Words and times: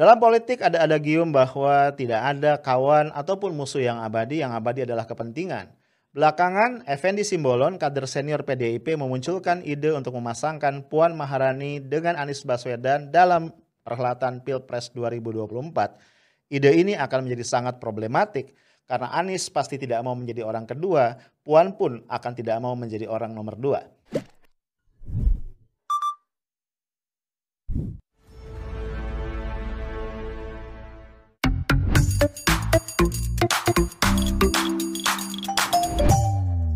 Dalam 0.00 0.16
politik 0.16 0.64
ada 0.64 0.80
adagium 0.80 1.28
bahwa 1.28 1.92
tidak 1.92 2.24
ada 2.24 2.56
kawan 2.56 3.12
ataupun 3.12 3.52
musuh 3.52 3.84
yang 3.84 4.00
abadi, 4.00 4.40
yang 4.40 4.56
abadi 4.56 4.88
adalah 4.88 5.04
kepentingan. 5.04 5.68
Belakangan, 6.16 6.88
Effendi 6.88 7.20
Simbolon, 7.20 7.76
kader 7.76 8.08
senior 8.08 8.40
PDIP 8.40 8.96
memunculkan 8.96 9.60
ide 9.60 9.92
untuk 9.92 10.16
memasangkan 10.16 10.88
Puan 10.88 11.12
Maharani 11.20 11.84
dengan 11.84 12.16
Anies 12.16 12.48
Baswedan 12.48 13.12
dalam 13.12 13.52
perhelatan 13.84 14.40
Pilpres 14.40 14.88
2024. 14.96 16.48
Ide 16.48 16.80
ini 16.80 16.96
akan 16.96 17.28
menjadi 17.28 17.44
sangat 17.44 17.76
problematik 17.76 18.56
karena 18.88 19.12
Anies 19.12 19.52
pasti 19.52 19.76
tidak 19.76 20.00
mau 20.00 20.16
menjadi 20.16 20.48
orang 20.48 20.64
kedua, 20.64 21.20
Puan 21.44 21.76
pun 21.76 22.00
akan 22.08 22.32
tidak 22.32 22.56
mau 22.64 22.72
menjadi 22.72 23.04
orang 23.04 23.36
nomor 23.36 23.52
dua. 23.60 23.84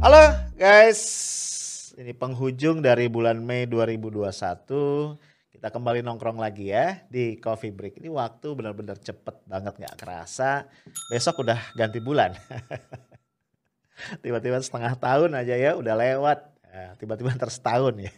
Halo 0.05 0.21
guys, 0.61 1.01
ini 1.97 2.13
penghujung 2.13 2.85
dari 2.85 3.09
bulan 3.09 3.41
Mei 3.41 3.65
2021. 3.65 5.17
Kita 5.49 5.73
kembali 5.73 6.05
nongkrong 6.05 6.37
lagi 6.37 6.69
ya 6.69 7.09
di 7.09 7.41
Coffee 7.41 7.73
Break. 7.73 8.05
Ini 8.05 8.13
waktu 8.13 8.53
benar-benar 8.53 9.01
cepet 9.01 9.33
banget 9.49 9.81
gak 9.81 9.97
kerasa. 9.97 10.69
Besok 11.09 11.49
udah 11.49 11.57
ganti 11.73 12.05
bulan. 12.05 12.37
Tiba-tiba 14.29 14.61
setengah 14.61 14.93
tahun 15.01 15.41
aja 15.41 15.57
ya 15.57 15.73
udah 15.73 15.97
lewat. 15.97 16.53
Ya, 16.69 16.87
tiba-tiba 17.01 17.33
ntar 17.41 17.49
setahun 17.49 17.97
ya. 17.97 18.13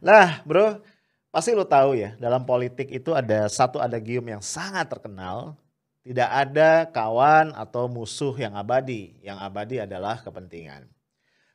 Nah 0.00 0.40
bro, 0.48 0.80
pasti 1.28 1.52
lo 1.52 1.68
tahu 1.68 1.92
ya 1.92 2.16
dalam 2.16 2.48
politik 2.48 2.88
itu 2.88 3.12
ada 3.12 3.52
satu 3.52 3.84
adagium 3.84 4.24
yang 4.24 4.40
sangat 4.40 4.88
terkenal 4.88 5.60
tidak 6.00 6.30
ada 6.32 6.88
kawan 6.88 7.52
atau 7.52 7.86
musuh 7.86 8.32
yang 8.40 8.56
abadi. 8.56 9.20
Yang 9.20 9.38
abadi 9.40 9.76
adalah 9.84 10.20
kepentingan. 10.24 10.88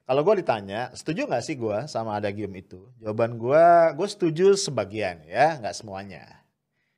Kalau 0.06 0.22
gue 0.22 0.46
ditanya, 0.46 0.94
setuju 0.94 1.26
nggak 1.26 1.42
sih 1.42 1.58
gue 1.58 1.90
sama 1.90 2.22
adagium 2.22 2.54
itu? 2.54 2.94
Jawaban 3.02 3.42
gue, 3.42 3.66
gue 3.98 4.08
setuju 4.08 4.54
sebagian 4.54 5.26
ya, 5.26 5.58
nggak 5.58 5.74
semuanya. 5.74 6.46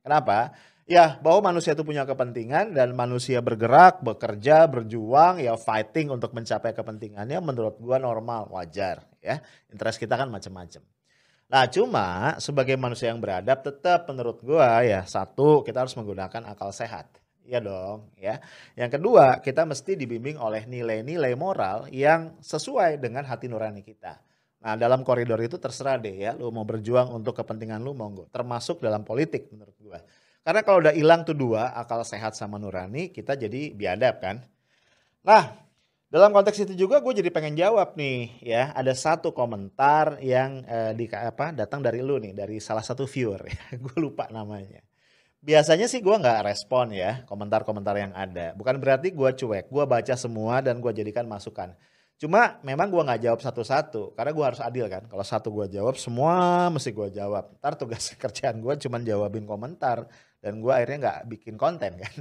Kenapa? 0.04 0.52
Ya, 0.88 1.16
bahwa 1.20 1.52
manusia 1.52 1.72
itu 1.72 1.84
punya 1.88 2.04
kepentingan 2.04 2.76
dan 2.76 2.96
manusia 2.96 3.40
bergerak, 3.40 4.04
bekerja, 4.04 4.68
berjuang, 4.68 5.40
ya 5.40 5.56
fighting 5.56 6.12
untuk 6.12 6.36
mencapai 6.36 6.76
kepentingannya 6.76 7.40
menurut 7.40 7.80
gue 7.80 7.98
normal, 8.00 8.52
wajar 8.52 9.08
ya. 9.24 9.40
Interest 9.72 10.00
kita 10.00 10.16
kan 10.20 10.28
macam-macam. 10.28 10.84
Nah 11.48 11.64
cuma 11.72 12.36
sebagai 12.44 12.76
manusia 12.76 13.08
yang 13.08 13.24
beradab 13.24 13.64
tetap 13.64 14.04
menurut 14.12 14.44
gue 14.44 14.68
ya 14.84 15.08
satu 15.08 15.64
kita 15.64 15.88
harus 15.88 15.96
menggunakan 15.96 16.44
akal 16.44 16.76
sehat. 16.76 17.08
Iya 17.48 17.64
dong, 17.64 18.12
ya. 18.20 18.44
Yang 18.76 19.00
kedua, 19.00 19.40
kita 19.40 19.64
mesti 19.64 19.96
dibimbing 19.96 20.36
oleh 20.36 20.68
nilai-nilai 20.68 21.32
moral 21.40 21.88
yang 21.96 22.36
sesuai 22.44 23.00
dengan 23.00 23.24
hati 23.24 23.48
nurani 23.48 23.80
kita. 23.88 24.20
Nah, 24.68 24.76
dalam 24.76 25.00
koridor 25.08 25.40
itu 25.40 25.56
terserah 25.56 25.96
deh 25.96 26.28
ya, 26.28 26.36
lu 26.36 26.52
mau 26.52 26.68
berjuang 26.68 27.08
untuk 27.16 27.40
kepentingan 27.40 27.80
lu 27.80 27.96
monggo, 27.96 28.28
termasuk 28.36 28.84
dalam 28.84 29.08
politik 29.08 29.48
menurut 29.56 29.78
gua. 29.80 30.00
Karena 30.44 30.60
kalau 30.68 30.84
udah 30.84 30.92
hilang 30.92 31.24
tuh 31.24 31.40
dua, 31.40 31.72
akal 31.72 32.04
sehat 32.04 32.36
sama 32.36 32.60
nurani, 32.60 33.16
kita 33.16 33.40
jadi 33.40 33.72
biadab 33.72 34.20
kan. 34.20 34.44
Nah, 35.24 35.56
dalam 36.12 36.36
konteks 36.36 36.68
itu 36.68 36.74
juga 36.76 37.00
gue 37.04 37.14
jadi 37.20 37.32
pengen 37.32 37.56
jawab 37.56 37.96
nih 37.96 38.44
ya, 38.44 38.76
ada 38.76 38.92
satu 38.92 39.32
komentar 39.32 40.20
yang 40.20 40.64
eh, 40.68 40.92
di 41.00 41.08
apa 41.12 41.56
datang 41.56 41.80
dari 41.84 42.00
lu 42.04 42.20
nih, 42.20 42.36
dari 42.36 42.60
salah 42.60 42.84
satu 42.84 43.08
viewer 43.08 43.40
ya. 43.52 43.80
gue 43.80 43.96
lupa 44.00 44.28
namanya 44.32 44.84
biasanya 45.48 45.88
sih 45.88 46.04
gue 46.04 46.12
nggak 46.12 46.44
respon 46.44 46.92
ya 46.92 47.24
komentar-komentar 47.24 47.96
yang 47.96 48.12
ada. 48.12 48.52
Bukan 48.52 48.84
berarti 48.84 49.16
gue 49.16 49.30
cuek, 49.32 49.72
gue 49.72 49.84
baca 49.88 50.14
semua 50.20 50.60
dan 50.60 50.84
gue 50.84 50.92
jadikan 50.92 51.24
masukan. 51.24 51.72
Cuma 52.20 52.60
memang 52.68 52.92
gue 52.92 53.00
nggak 53.00 53.22
jawab 53.24 53.40
satu-satu 53.40 54.12
karena 54.12 54.36
gue 54.36 54.44
harus 54.44 54.60
adil 54.60 54.92
kan. 54.92 55.08
Kalau 55.08 55.24
satu 55.24 55.48
gue 55.56 55.72
jawab 55.80 55.96
semua 55.96 56.68
mesti 56.68 56.92
gue 56.92 57.16
jawab. 57.16 57.56
Ntar 57.64 57.80
tugas 57.80 58.12
kerjaan 58.22 58.60
gue 58.60 58.74
cuma 58.84 59.00
jawabin 59.00 59.48
komentar 59.48 60.12
dan 60.44 60.60
gue 60.60 60.74
akhirnya 60.76 60.98
nggak 61.08 61.20
bikin 61.32 61.56
konten 61.56 61.96
kan. 61.96 62.16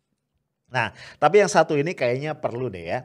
nah 0.74 0.96
tapi 1.20 1.44
yang 1.44 1.52
satu 1.52 1.76
ini 1.76 1.92
kayaknya 1.92 2.40
perlu 2.40 2.72
deh 2.72 2.88
ya. 2.88 3.04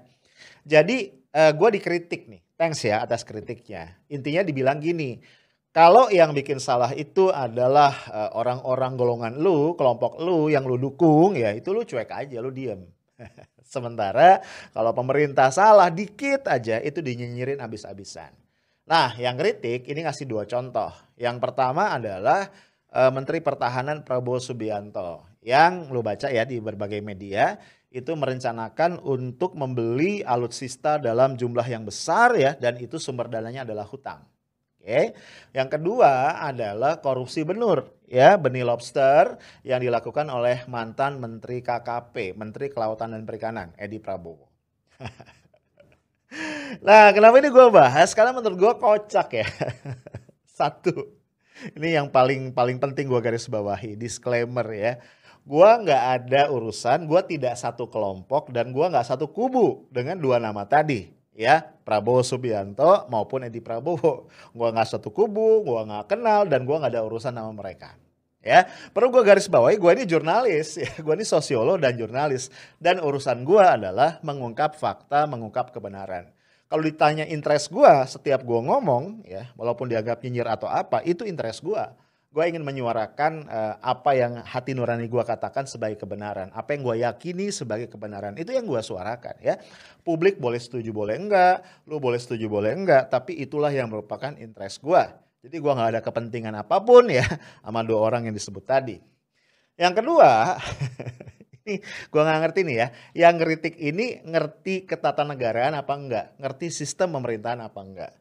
Jadi 0.64 1.12
uh, 1.36 1.52
eh, 1.52 1.52
gue 1.52 1.70
dikritik 1.76 2.32
nih. 2.32 2.42
Thanks 2.56 2.88
ya 2.88 3.04
atas 3.04 3.28
kritiknya. 3.28 4.00
Intinya 4.08 4.48
dibilang 4.48 4.80
gini 4.80 5.20
kalau 5.72 6.12
yang 6.12 6.36
bikin 6.36 6.60
salah 6.60 6.92
itu 6.92 7.32
adalah 7.32 7.96
uh, 8.12 8.36
orang-orang 8.36 9.00
golongan 9.00 9.34
lu, 9.40 9.72
kelompok 9.80 10.20
lu 10.20 10.52
yang 10.52 10.68
lu 10.68 10.76
dukung, 10.76 11.40
ya 11.40 11.56
itu 11.56 11.72
lu 11.72 11.88
cuek 11.88 12.12
aja, 12.12 12.38
lu 12.44 12.52
diem. 12.52 12.84
Sementara 13.64 14.44
kalau 14.76 14.92
pemerintah 14.92 15.48
salah 15.48 15.88
dikit 15.88 16.44
aja 16.52 16.84
itu 16.84 17.00
dinyinyirin 17.00 17.64
abis-abisan. 17.64 18.36
Nah, 18.84 19.16
yang 19.16 19.40
kritik 19.40 19.88
ini 19.88 20.04
ngasih 20.04 20.28
dua 20.28 20.44
contoh. 20.44 20.92
Yang 21.16 21.40
pertama 21.40 21.96
adalah 21.96 22.52
uh, 22.92 23.08
Menteri 23.08 23.40
Pertahanan 23.40 24.04
Prabowo 24.04 24.44
Subianto 24.44 25.24
yang 25.40 25.88
lu 25.88 26.04
baca 26.04 26.28
ya 26.28 26.44
di 26.44 26.60
berbagai 26.60 27.00
media 27.00 27.56
itu 27.92 28.12
merencanakan 28.12 29.04
untuk 29.04 29.56
membeli 29.56 30.20
alutsista 30.24 31.00
dalam 31.00 31.36
jumlah 31.36 31.64
yang 31.64 31.84
besar 31.84 32.36
ya 32.36 32.56
dan 32.60 32.76
itu 32.80 33.00
sumber 33.00 33.32
dananya 33.32 33.64
adalah 33.64 33.88
hutang. 33.88 34.31
Oke. 34.82 35.14
Yang 35.54 35.78
kedua 35.78 36.42
adalah 36.42 36.98
korupsi 37.06 37.46
benur, 37.46 38.02
ya, 38.10 38.34
benih 38.42 38.66
lobster 38.66 39.38
yang 39.62 39.78
dilakukan 39.78 40.26
oleh 40.26 40.66
mantan 40.66 41.22
Menteri 41.22 41.62
KKP, 41.62 42.34
Menteri 42.34 42.74
Kelautan 42.74 43.14
dan 43.14 43.22
Perikanan, 43.22 43.78
Edi 43.78 44.02
Prabowo. 44.02 44.50
nah, 46.88 47.14
kenapa 47.14 47.38
ini 47.38 47.54
gue 47.54 47.68
bahas? 47.70 48.18
Karena 48.18 48.34
menurut 48.34 48.58
gue 48.58 48.74
kocak 48.82 49.30
ya. 49.38 49.46
Satu, 50.58 51.14
ini 51.78 51.94
yang 51.94 52.10
paling 52.10 52.50
paling 52.50 52.82
penting 52.82 53.06
gue 53.06 53.22
garis 53.22 53.46
bawahi, 53.46 53.94
disclaimer 53.94 54.66
ya. 54.74 54.98
Gue 55.46 55.70
nggak 55.70 56.04
ada 56.26 56.50
urusan, 56.50 57.06
gue 57.06 57.22
tidak 57.30 57.54
satu 57.54 57.86
kelompok 57.86 58.50
dan 58.50 58.74
gue 58.74 58.86
nggak 58.86 59.06
satu 59.06 59.30
kubu 59.30 59.86
dengan 59.94 60.18
dua 60.18 60.42
nama 60.42 60.66
tadi 60.66 61.21
ya 61.42 61.66
Prabowo 61.82 62.22
Subianto 62.22 63.10
maupun 63.10 63.50
Edi 63.50 63.58
Prabowo. 63.58 64.30
Gua 64.54 64.70
nggak 64.70 64.94
satu 64.94 65.10
kubu, 65.10 65.66
gua 65.66 65.82
nggak 65.90 66.14
kenal 66.14 66.46
dan 66.46 66.70
gua 66.70 66.86
nggak 66.86 66.94
ada 66.94 67.02
urusan 67.02 67.34
sama 67.34 67.50
mereka. 67.50 67.98
Ya, 68.42 68.66
perlu 68.90 69.14
gue 69.14 69.22
garis 69.22 69.46
bawahi, 69.46 69.78
gue 69.78 69.92
ini 70.02 70.10
jurnalis, 70.10 70.74
ya, 70.82 70.90
gue 70.98 71.14
ini 71.14 71.22
sosiolog 71.22 71.78
dan 71.78 71.94
jurnalis, 71.94 72.50
dan 72.82 72.98
urusan 72.98 73.46
gue 73.46 73.62
adalah 73.62 74.18
mengungkap 74.26 74.82
fakta, 74.82 75.30
mengungkap 75.30 75.70
kebenaran. 75.70 76.26
Kalau 76.66 76.82
ditanya 76.82 77.22
interest 77.30 77.70
gue, 77.70 77.94
setiap 78.10 78.42
gue 78.42 78.60
ngomong, 78.66 79.30
ya, 79.30 79.54
walaupun 79.54 79.94
dianggap 79.94 80.26
nyinyir 80.26 80.58
atau 80.58 80.66
apa, 80.66 81.06
itu 81.06 81.22
interest 81.22 81.62
gue 81.62 81.86
gue 82.32 82.44
ingin 82.48 82.64
menyuarakan 82.64 83.44
uh, 83.52 83.76
apa 83.84 84.16
yang 84.16 84.40
hati 84.40 84.72
nurani 84.72 85.12
gue 85.12 85.20
katakan 85.20 85.68
sebagai 85.68 86.00
kebenaran, 86.00 86.48
apa 86.56 86.72
yang 86.72 86.82
gue 86.88 86.96
yakini 87.04 87.52
sebagai 87.52 87.92
kebenaran, 87.92 88.40
itu 88.40 88.56
yang 88.56 88.64
gue 88.64 88.80
suarakan 88.80 89.36
ya. 89.44 89.60
Publik 90.08 90.40
boleh 90.40 90.56
setuju 90.56 90.96
boleh 90.96 91.20
enggak, 91.20 91.60
lu 91.92 92.00
boleh 92.00 92.16
setuju 92.16 92.48
boleh 92.48 92.72
enggak, 92.72 93.12
tapi 93.12 93.36
itulah 93.36 93.68
yang 93.68 93.92
merupakan 93.92 94.32
interest 94.40 94.80
gue. 94.80 95.04
Jadi 95.44 95.56
gue 95.60 95.72
nggak 95.76 95.90
ada 95.92 96.02
kepentingan 96.02 96.56
apa 96.56 96.80
pun 96.80 97.12
ya 97.12 97.28
sama 97.60 97.84
dua 97.84 98.00
orang 98.00 98.32
yang 98.32 98.36
disebut 98.36 98.64
tadi. 98.64 98.96
Yang 99.76 100.00
kedua, 100.00 100.56
ini 101.68 101.84
gue 101.84 102.22
nggak 102.24 102.40
ngerti 102.48 102.60
nih 102.64 102.78
ya, 102.80 102.88
yang 103.12 103.36
ngeritik 103.44 103.76
ini 103.76 104.24
ngerti 104.24 104.88
ketatanegaraan 104.88 105.76
apa 105.76 105.94
enggak, 106.00 106.26
ngerti 106.40 106.72
sistem 106.72 107.12
pemerintahan 107.20 107.60
apa 107.60 107.80
enggak. 107.84 108.21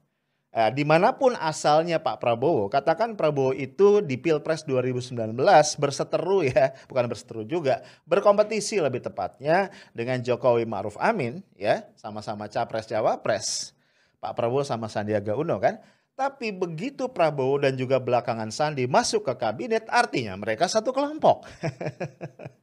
Eh, 0.51 0.71
di 0.75 0.83
mana 0.83 1.15
pun 1.15 1.39
asalnya 1.39 2.03
Pak 2.03 2.19
Prabowo, 2.19 2.67
katakan 2.67 3.15
Prabowo 3.15 3.55
itu 3.55 4.03
di 4.03 4.19
Pilpres 4.19 4.67
2019 4.67 5.31
berseteru 5.79 6.43
ya, 6.43 6.75
bukan 6.91 7.07
berseteru 7.07 7.47
juga, 7.47 7.87
berkompetisi 8.03 8.83
lebih 8.83 8.99
tepatnya 8.99 9.71
dengan 9.95 10.19
Jokowi 10.19 10.67
Ma'ruf 10.67 10.99
Amin 10.99 11.47
ya, 11.55 11.87
sama-sama 11.95 12.51
capres 12.51 12.91
cawapres. 12.91 13.79
Pak 14.19 14.35
Prabowo 14.35 14.67
sama 14.67 14.91
Sandiaga 14.91 15.39
Uno 15.39 15.63
kan. 15.63 15.79
Tapi 16.19 16.53
begitu 16.53 17.09
Prabowo 17.09 17.63
dan 17.63 17.79
juga 17.79 18.03
belakangan 18.03 18.51
Sandi 18.51 18.85
masuk 18.91 19.25
ke 19.31 19.35
kabinet, 19.39 19.87
artinya 19.89 20.35
mereka 20.35 20.67
satu 20.67 20.91
kelompok. 20.91 21.47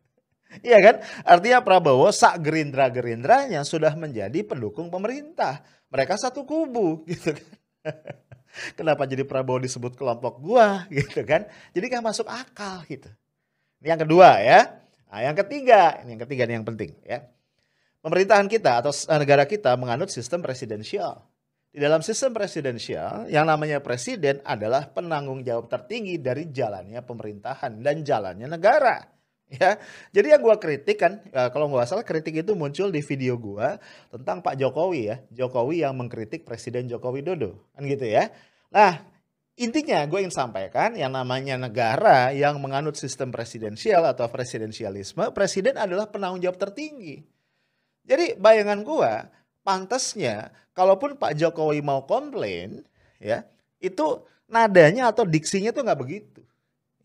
Iya 0.64 0.80
kan? 0.80 0.96
Artinya 1.28 1.60
Prabowo 1.62 2.10
sak 2.10 2.42
gerindra-gerindranya 2.42 3.62
sudah 3.62 3.94
menjadi 3.94 4.42
pendukung 4.42 4.90
pemerintah. 4.90 5.62
Mereka 5.92 6.18
satu 6.18 6.48
kubu 6.48 7.04
gitu 7.12 7.36
kan. 7.36 7.67
Kenapa 8.78 9.06
jadi 9.06 9.22
Prabowo 9.22 9.62
disebut 9.62 9.94
kelompok 9.94 10.42
gua 10.42 10.84
gitu 10.94 11.22
kan? 11.24 11.46
Jadi 11.74 11.88
kan 11.88 12.02
masuk 12.02 12.26
akal 12.26 12.82
gitu. 12.90 13.10
Ini 13.84 13.94
yang 13.94 14.02
kedua 14.02 14.42
ya. 14.42 14.82
Nah, 15.08 15.22
yang 15.24 15.38
ketiga, 15.38 16.04
ini 16.04 16.18
yang 16.18 16.22
ketiga 16.28 16.44
ini 16.50 16.54
yang 16.60 16.68
penting 16.68 16.92
ya. 17.06 17.24
Pemerintahan 18.02 18.48
kita 18.48 18.84
atau 18.84 18.92
negara 19.20 19.44
kita 19.48 19.76
menganut 19.76 20.12
sistem 20.12 20.40
presidensial. 20.44 21.28
Di 21.68 21.84
dalam 21.84 22.02
sistem 22.02 22.34
presidensial, 22.34 23.30
yang 23.30 23.46
namanya 23.46 23.84
presiden 23.84 24.42
adalah 24.42 24.90
penanggung 24.90 25.44
jawab 25.44 25.70
tertinggi 25.70 26.18
dari 26.18 26.50
jalannya 26.50 27.04
pemerintahan 27.04 27.84
dan 27.84 28.02
jalannya 28.02 28.48
negara. 28.50 29.17
Ya, 29.48 29.80
jadi 30.12 30.36
yang 30.36 30.44
gue 30.44 30.56
kritik 30.60 31.00
kan, 31.00 31.24
ya, 31.32 31.48
kalau 31.56 31.72
nggak 31.72 31.88
salah 31.88 32.04
kritik 32.04 32.36
itu 32.36 32.52
muncul 32.52 32.92
di 32.92 33.00
video 33.00 33.40
gue 33.40 33.80
tentang 34.12 34.44
Pak 34.44 34.60
Jokowi 34.60 35.02
ya, 35.08 35.24
Jokowi 35.32 35.88
yang 35.88 35.96
mengkritik 35.96 36.44
Presiden 36.44 36.92
Joko 36.92 37.16
Widodo, 37.16 37.56
kan 37.72 37.88
gitu 37.88 38.04
ya. 38.04 38.28
Nah, 38.76 39.08
intinya 39.56 40.04
gue 40.04 40.20
ingin 40.20 40.36
sampaikan 40.36 41.00
yang 41.00 41.16
namanya 41.16 41.56
negara 41.56 42.36
yang 42.36 42.60
menganut 42.60 43.00
sistem 43.00 43.32
presidensial 43.32 44.04
atau 44.04 44.28
presidensialisme, 44.28 45.32
presiden 45.32 45.80
adalah 45.80 46.12
penanggung 46.12 46.44
jawab 46.44 46.60
tertinggi. 46.68 47.24
Jadi 48.04 48.36
bayangan 48.36 48.84
gue, 48.84 49.12
pantasnya 49.64 50.52
kalaupun 50.72 51.20
Pak 51.20 51.36
Jokowi 51.36 51.84
mau 51.84 52.08
komplain 52.08 52.88
ya 53.20 53.44
itu 53.84 54.24
nadanya 54.48 55.12
atau 55.12 55.28
diksinya 55.28 55.76
tuh 55.76 55.84
nggak 55.84 56.00
begitu 56.00 56.40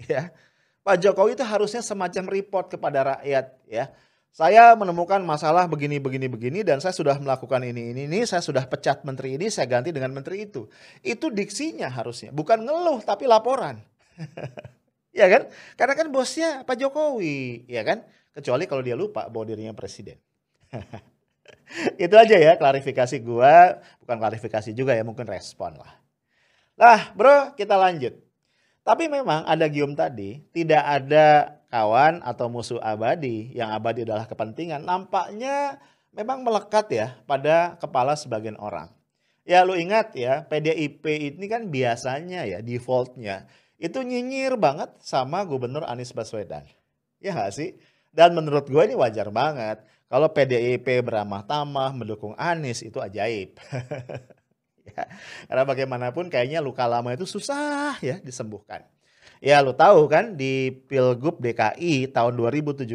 ya 0.06 0.30
Pak 0.82 0.98
Jokowi 0.98 1.38
itu 1.38 1.46
harusnya 1.46 1.82
semacam 1.82 2.26
report 2.26 2.66
kepada 2.74 3.16
rakyat 3.16 3.46
ya. 3.70 3.90
Saya 4.32 4.72
menemukan 4.72 5.20
masalah 5.20 5.68
begini 5.68 6.00
begini 6.00 6.24
begini 6.24 6.64
dan 6.64 6.80
saya 6.80 6.96
sudah 6.96 7.20
melakukan 7.20 7.62
ini 7.62 7.92
ini 7.94 8.08
ini. 8.08 8.24
Saya 8.24 8.40
sudah 8.40 8.64
pecat 8.66 9.04
menteri 9.06 9.36
ini 9.36 9.52
saya 9.52 9.68
ganti 9.68 9.92
dengan 9.94 10.10
menteri 10.10 10.48
itu. 10.48 10.66
Itu 11.04 11.28
diksinya 11.28 11.92
harusnya. 11.92 12.32
Bukan 12.32 12.64
ngeluh 12.64 13.00
tapi 13.04 13.26
laporan. 13.30 13.80
Ya 15.12 15.28
kan? 15.28 15.52
Karena 15.76 15.92
kan 15.92 16.08
bosnya 16.08 16.64
Pak 16.64 16.80
Jokowi 16.80 17.68
ya 17.68 17.84
kan? 17.84 18.00
Kecuali 18.32 18.64
kalau 18.64 18.80
dia 18.80 18.96
lupa 18.96 19.28
bahwa 19.28 19.44
dirinya 19.44 19.76
presiden. 19.76 20.16
Itu 22.00 22.16
aja 22.16 22.36
ya 22.36 22.56
klarifikasi 22.56 23.20
gua, 23.20 23.80
bukan 24.00 24.16
klarifikasi 24.16 24.72
juga 24.72 24.96
ya, 24.96 25.04
mungkin 25.04 25.28
respon 25.28 25.76
lah. 25.76 26.00
Nah, 26.80 27.12
bro, 27.12 27.52
kita 27.56 27.76
lanjut. 27.76 28.16
Tapi 28.82 29.06
memang 29.06 29.46
ada 29.46 29.70
gium 29.70 29.94
tadi, 29.94 30.42
tidak 30.50 30.82
ada 30.82 31.58
kawan 31.70 32.18
atau 32.26 32.50
musuh 32.50 32.82
abadi, 32.82 33.54
yang 33.54 33.70
abadi 33.70 34.02
adalah 34.02 34.26
kepentingan. 34.26 34.82
Nampaknya 34.82 35.78
memang 36.10 36.42
melekat 36.42 36.90
ya 36.90 37.06
pada 37.24 37.78
kepala 37.78 38.18
sebagian 38.18 38.58
orang. 38.58 38.90
Ya 39.46 39.62
lu 39.62 39.74
ingat 39.78 40.14
ya, 40.18 40.46
PDIP 40.46 41.02
ini 41.34 41.46
kan 41.46 41.70
biasanya 41.70 42.46
ya 42.46 42.58
defaultnya 42.62 43.46
itu 43.82 43.98
nyinyir 43.98 44.54
banget 44.54 44.94
sama 45.02 45.42
Gubernur 45.42 45.82
Anies 45.82 46.14
Baswedan. 46.14 46.62
Ya 47.18 47.34
gak 47.34 47.50
sih? 47.58 47.74
Dan 48.14 48.38
menurut 48.38 48.70
gue 48.70 48.82
ini 48.86 48.94
wajar 48.94 49.34
banget. 49.34 49.82
Kalau 50.06 50.30
PDIP 50.30 51.02
beramah 51.02 51.42
tamah 51.42 51.90
mendukung 51.90 52.38
Anies 52.38 52.86
itu 52.86 53.02
ajaib. 53.02 53.58
ya, 54.88 55.04
karena 55.46 55.62
bagaimanapun 55.66 56.30
kayaknya 56.32 56.58
luka 56.62 56.84
lama 56.86 57.14
itu 57.14 57.26
susah 57.26 57.98
ya 58.02 58.18
disembuhkan. 58.22 58.82
Ya 59.42 59.58
lu 59.58 59.74
tahu 59.74 60.06
kan 60.06 60.38
di 60.38 60.70
Pilgub 60.70 61.42
DKI 61.42 62.14
tahun 62.14 62.38
2017 62.38 62.86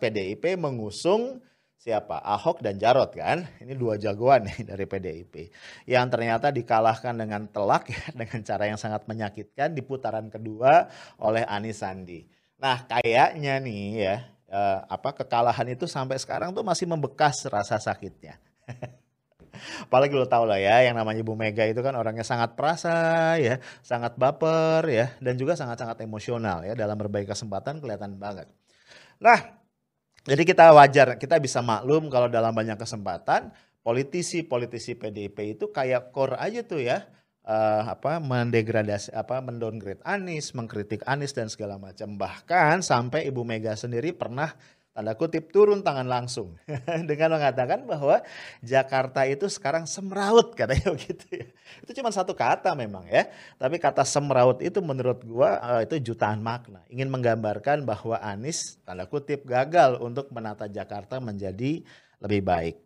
PDIP 0.00 0.56
mengusung 0.56 1.44
siapa? 1.76 2.16
Ahok 2.22 2.64
dan 2.64 2.80
Jarot 2.80 3.12
kan. 3.12 3.44
Ini 3.60 3.76
dua 3.76 4.00
jagoan 4.00 4.48
nih 4.48 4.72
dari 4.72 4.88
PDIP. 4.88 5.52
Yang 5.84 6.06
ternyata 6.14 6.48
dikalahkan 6.48 7.12
dengan 7.12 7.44
telak 7.50 7.92
ya 7.92 8.08
dengan 8.24 8.40
cara 8.40 8.64
yang 8.70 8.80
sangat 8.80 9.04
menyakitkan 9.04 9.76
di 9.76 9.84
putaran 9.84 10.32
kedua 10.32 10.88
oleh 11.20 11.44
Anies 11.44 11.84
Sandi. 11.84 12.24
Nah, 12.56 12.88
kayaknya 12.88 13.60
nih 13.60 13.84
ya 13.98 14.16
uh, 14.48 14.86
apa 14.86 15.10
kekalahan 15.12 15.66
itu 15.74 15.90
sampai 15.90 16.16
sekarang 16.22 16.54
tuh 16.54 16.62
masih 16.62 16.86
membekas 16.86 17.42
rasa 17.50 17.76
sakitnya. 17.82 18.38
Apalagi 19.86 20.14
lo 20.16 20.26
tau 20.26 20.48
lah 20.48 20.58
ya, 20.58 20.84
yang 20.86 20.96
namanya 20.96 21.20
Ibu 21.20 21.34
Mega 21.36 21.64
itu 21.68 21.80
kan 21.84 21.92
orangnya 21.94 22.24
sangat 22.24 22.56
perasa 22.56 23.36
ya, 23.36 23.60
sangat 23.84 24.16
baper 24.16 24.82
ya, 24.88 25.06
dan 25.20 25.34
juga 25.36 25.54
sangat-sangat 25.54 26.02
emosional 26.02 26.64
ya 26.64 26.72
dalam 26.72 26.96
berbagai 26.96 27.32
kesempatan 27.32 27.78
kelihatan 27.78 28.16
banget. 28.16 28.48
Nah, 29.22 29.38
jadi 30.22 30.42
kita 30.46 30.70
wajar, 30.72 31.18
kita 31.18 31.38
bisa 31.42 31.60
maklum 31.60 32.06
kalau 32.06 32.30
dalam 32.30 32.54
banyak 32.54 32.78
kesempatan 32.78 33.50
politisi-politisi 33.82 34.94
PDIP 34.94 35.58
itu 35.58 35.70
kayak 35.74 36.14
core 36.14 36.38
aja 36.38 36.62
tuh 36.62 36.78
ya, 36.78 37.06
uh, 37.46 37.82
apa 37.90 38.22
mendegradasi 38.22 39.10
apa 39.14 39.42
mendowngrade 39.42 40.02
Anies, 40.06 40.54
mengkritik 40.54 41.02
Anies 41.06 41.34
dan 41.34 41.50
segala 41.50 41.78
macam. 41.78 42.14
Bahkan 42.14 42.86
sampai 42.86 43.26
Ibu 43.28 43.42
Mega 43.42 43.74
sendiri 43.74 44.14
pernah 44.14 44.54
tanda 44.92 45.16
kutip 45.16 45.48
turun 45.48 45.80
tangan 45.80 46.04
langsung 46.04 46.52
dengan 47.08 47.36
mengatakan 47.40 47.88
bahwa 47.88 48.20
Jakarta 48.60 49.24
itu 49.24 49.48
sekarang 49.48 49.88
semraut 49.88 50.52
katanya 50.52 50.92
begitu 50.96 51.24
ya. 51.32 51.48
Itu 51.80 51.90
cuma 51.96 52.12
satu 52.12 52.36
kata 52.36 52.76
memang 52.76 53.08
ya. 53.08 53.32
Tapi 53.56 53.80
kata 53.80 54.04
semraut 54.04 54.60
itu 54.60 54.78
menurut 54.84 55.24
gua 55.24 55.58
uh, 55.60 55.80
itu 55.80 56.12
jutaan 56.12 56.44
makna. 56.44 56.84
Ingin 56.92 57.08
menggambarkan 57.08 57.88
bahwa 57.88 58.20
Anies 58.20 58.76
tanda 58.84 59.08
kutip 59.08 59.48
gagal 59.48 59.96
untuk 59.98 60.28
menata 60.28 60.68
Jakarta 60.68 61.16
menjadi 61.18 61.80
lebih 62.20 62.44
baik. 62.44 62.76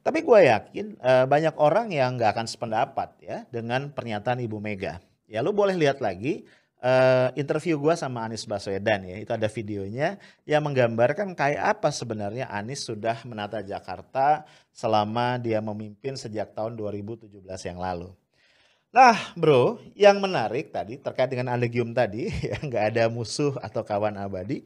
Tapi 0.00 0.24
gue 0.24 0.40
yakin 0.48 0.96
uh, 1.00 1.24
banyak 1.28 1.56
orang 1.60 1.92
yang 1.92 2.16
nggak 2.16 2.32
akan 2.36 2.48
sependapat 2.48 3.08
ya 3.20 3.44
dengan 3.52 3.92
pernyataan 3.92 4.40
Ibu 4.40 4.56
Mega. 4.60 5.00
Ya 5.28 5.40
lu 5.40 5.52
boleh 5.52 5.76
lihat 5.76 6.00
lagi 6.00 6.44
uh, 6.84 7.32
interview 7.32 7.80
gue 7.80 7.94
sama 7.96 8.28
Anies 8.28 8.44
Baswedan 8.44 9.08
ya. 9.08 9.16
Itu 9.16 9.32
ada 9.32 9.48
videonya 9.48 10.20
yang 10.44 10.62
menggambarkan 10.68 11.32
kayak 11.32 11.80
apa 11.80 11.88
sebenarnya 11.88 12.46
Anies 12.52 12.84
sudah 12.84 13.24
menata 13.24 13.64
Jakarta 13.64 14.44
selama 14.70 15.40
dia 15.40 15.64
memimpin 15.64 16.14
sejak 16.20 16.52
tahun 16.52 16.76
2017 16.76 17.32
yang 17.40 17.80
lalu. 17.80 18.12
Nah 18.94 19.16
bro, 19.34 19.82
yang 19.98 20.22
menarik 20.22 20.70
tadi 20.70 21.00
terkait 21.00 21.26
dengan 21.32 21.50
Allegium 21.50 21.90
tadi, 21.90 22.30
ya 22.52 22.60
nggak 22.60 22.94
ada 22.94 23.04
musuh 23.08 23.56
atau 23.58 23.82
kawan 23.82 24.14
abadi. 24.20 24.62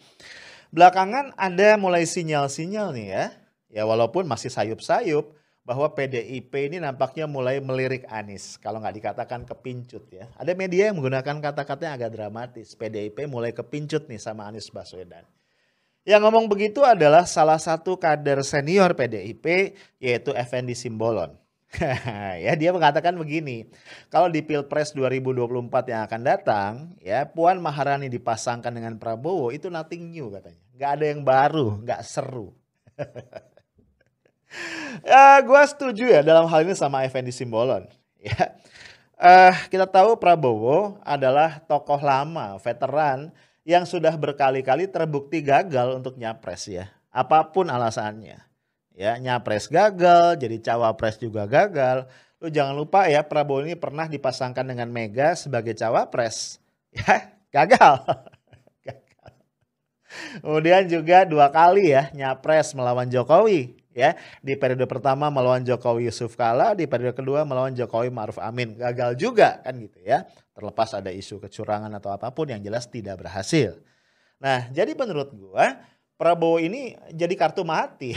Belakangan 0.69 1.33
ada 1.33 1.81
mulai 1.81 2.05
sinyal-sinyal 2.05 2.93
nih 2.93 3.09
ya, 3.09 3.25
Ya 3.69 3.85
walaupun 3.85 4.25
masih 4.25 4.49
sayup-sayup 4.49 5.29
bahwa 5.69 5.93
PDIP 5.93 6.49
ini 6.73 6.81
nampaknya 6.81 7.29
mulai 7.29 7.61
melirik 7.61 8.09
Anies. 8.09 8.57
Kalau 8.57 8.81
nggak 8.81 8.97
dikatakan 8.97 9.45
kepincut 9.45 10.09
ya. 10.09 10.25
Ada 10.41 10.57
media 10.57 10.89
yang 10.89 10.97
menggunakan 10.97 11.45
kata-kata 11.45 11.93
yang 11.93 11.95
agak 12.01 12.17
dramatis. 12.17 12.73
PDIP 12.73 13.29
mulai 13.29 13.53
kepincut 13.53 14.09
nih 14.09 14.17
sama 14.17 14.49
Anies 14.49 14.73
Baswedan. 14.73 15.29
Yang 16.09 16.21
ngomong 16.25 16.49
begitu 16.49 16.81
adalah 16.89 17.29
salah 17.29 17.61
satu 17.61 18.01
kader 18.01 18.41
senior 18.41 18.97
PDIP 18.97 19.77
yaitu 20.01 20.33
Effendi 20.33 20.73
Simbolon. 20.73 21.37
ya 22.49 22.57
dia 22.57 22.73
mengatakan 22.73 23.13
begini, 23.21 23.69
kalau 24.09 24.33
di 24.33 24.41
Pilpres 24.41 24.97
2024 24.97 25.93
yang 25.93 26.01
akan 26.09 26.23
datang, 26.25 26.73
ya 27.05 27.29
Puan 27.29 27.61
Maharani 27.61 28.09
dipasangkan 28.09 28.73
dengan 28.73 28.97
Prabowo 28.97 29.53
itu 29.53 29.69
nothing 29.69 30.09
new 30.09 30.33
katanya. 30.33 30.65
Gak 30.81 30.91
ada 30.97 31.05
yang 31.13 31.21
baru, 31.29 31.85
gak 31.85 32.01
seru. 32.09 32.57
ya, 35.09 35.41
gue 35.45 35.63
setuju 35.69 36.05
ya 36.09 36.21
dalam 36.25 36.49
hal 36.49 36.65
ini 36.65 36.75
sama 36.75 37.05
Effendi 37.05 37.33
Simbolon. 37.35 37.87
Uh, 39.19 39.55
kita 39.73 39.87
tahu 39.87 40.17
Prabowo 40.17 40.97
adalah 41.05 41.61
tokoh 41.65 42.01
lama, 42.01 42.57
veteran 42.59 43.31
yang 43.69 43.85
sudah 43.85 44.17
berkali-kali 44.17 44.89
terbukti 44.89 45.45
gagal 45.45 46.01
untuk 46.01 46.17
nyapres 46.17 46.69
ya, 46.73 46.89
apa 47.13 47.53
pun 47.53 47.69
alasannya. 47.69 48.41
Ya, 48.99 49.15
nyapres 49.15 49.71
gagal, 49.71 50.43
jadi 50.43 50.59
cawapres 50.59 51.23
juga 51.23 51.47
gagal. 51.47 52.11
Lu 52.43 52.51
jangan 52.51 52.75
lupa 52.75 53.07
ya 53.07 53.23
Prabowo 53.23 53.63
ini 53.63 53.79
pernah 53.79 54.11
dipasangkan 54.11 54.67
dengan 54.67 54.91
Mega 54.91 55.39
sebagai 55.39 55.77
cawapres. 55.77 56.59
Ya, 56.89 57.31
gagal. 57.53 58.01
Kemudian 60.41 60.89
juga 60.89 61.29
dua 61.29 61.53
kali 61.53 61.93
ya 61.93 62.09
nyapres 62.17 62.73
melawan 62.73 63.13
Jokowi 63.13 63.78
ya. 63.99 64.15
Di 64.39 64.55
periode 64.55 64.87
pertama 64.87 65.27
melawan 65.27 65.67
Jokowi 65.67 66.07
Yusuf 66.07 66.39
Kala, 66.39 66.79
di 66.79 66.87
periode 66.87 67.19
kedua 67.19 67.43
melawan 67.43 67.75
Jokowi 67.75 68.15
Maruf 68.15 68.39
Amin. 68.39 68.79
Gagal 68.79 69.19
juga 69.19 69.59
kan 69.67 69.75
gitu 69.83 69.99
ya. 70.07 70.23
Terlepas 70.55 70.95
ada 70.95 71.11
isu 71.11 71.43
kecurangan 71.43 71.91
atau 71.99 72.15
apa 72.15 72.31
pun 72.31 72.47
yang 72.47 72.63
jelas 72.63 72.87
tidak 72.87 73.19
berhasil. 73.27 73.75
Nah, 74.39 74.71
jadi 74.71 74.95
menurut 74.95 75.35
gua 75.35 75.83
Prabowo 76.19 76.59
ini 76.59 76.99
jadi 77.15 77.31
kartu 77.39 77.63
mati. 77.63 78.11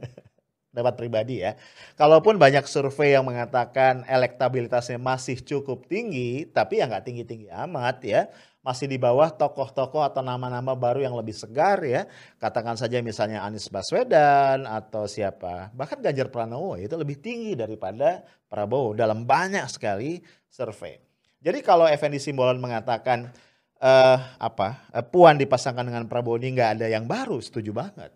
Dapat 0.76 0.94
pribadi 0.94 1.40
ya. 1.40 1.56
Kalaupun 1.96 2.36
banyak 2.36 2.68
survei 2.68 3.16
yang 3.16 3.26
mengatakan 3.26 4.06
elektabilitasnya 4.06 5.00
masih 5.00 5.40
cukup 5.42 5.88
tinggi, 5.88 6.46
tapi 6.46 6.78
ya 6.78 6.86
nggak 6.86 7.04
tinggi-tinggi 7.10 7.48
amat 7.50 7.96
ya 8.06 8.30
masih 8.60 8.86
di 8.88 9.00
bawah 9.00 9.32
tokoh-tokoh 9.32 10.04
atau 10.04 10.20
nama-nama 10.20 10.76
baru 10.76 11.00
yang 11.00 11.16
lebih 11.16 11.32
segar 11.32 11.80
ya. 11.80 12.04
Katakan 12.36 12.76
saja 12.76 13.00
misalnya 13.00 13.40
Anies 13.40 13.72
Baswedan 13.72 14.68
atau 14.68 15.08
siapa. 15.08 15.72
Bahkan 15.72 16.04
Ganjar 16.04 16.28
Pranowo 16.28 16.76
itu 16.76 16.92
lebih 16.96 17.16
tinggi 17.20 17.56
daripada 17.56 18.20
Prabowo 18.52 18.92
dalam 18.92 19.24
banyak 19.24 19.64
sekali 19.72 20.20
survei. 20.52 21.00
Jadi 21.40 21.64
kalau 21.64 21.88
Effendi 21.88 22.20
Simbolon 22.20 22.60
mengatakan 22.60 23.32
uh, 23.80 24.18
apa 24.36 24.84
uh, 24.92 25.04
Puan 25.04 25.40
dipasangkan 25.40 25.88
dengan 25.88 26.04
Prabowo 26.04 26.36
ini 26.36 26.52
nggak 26.52 26.70
ada 26.80 26.86
yang 26.92 27.08
baru, 27.08 27.40
setuju 27.40 27.72
banget. 27.72 28.12